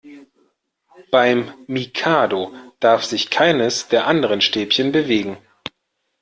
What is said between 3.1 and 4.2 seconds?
keines der